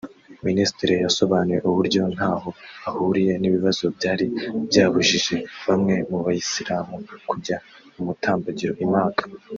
[0.47, 2.49] Minisitiri yasobanuye uburyo ntaho
[2.89, 4.25] ahuriye n’ibibazo byari
[4.67, 5.35] byabujije
[5.67, 6.95] bamwe mu Bayisilamu
[7.29, 7.57] kujya
[7.93, 9.23] mu mutambagiro i Maka